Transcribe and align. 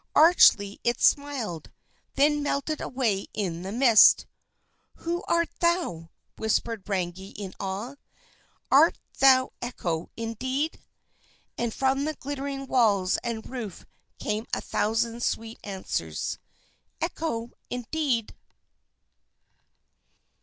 Archly 0.15 0.79
it 0.83 0.99
smiled, 0.99 1.71
then 2.15 2.41
melted 2.41 2.81
away 2.81 3.27
in 3.35 3.61
the 3.61 3.71
mist. 3.71 4.25
"Who 4.95 5.23
art 5.27 5.49
thou?" 5.59 6.09
whispered 6.39 6.85
Rangi 6.89 7.33
in 7.37 7.53
awe. 7.59 7.97
"Art 8.71 8.97
thou 9.19 9.51
Echo 9.61 10.09
indeed?" 10.17 10.79
And 11.55 11.71
from 11.71 12.05
the 12.05 12.15
glittering 12.15 12.65
walls 12.65 13.17
and 13.23 13.47
roof 13.47 13.85
came 14.17 14.47
a 14.55 14.61
thousand 14.61 15.21
sweet 15.21 15.59
answers: 15.63 16.39
"Echo 16.99 17.51
indeed!" 17.69 18.33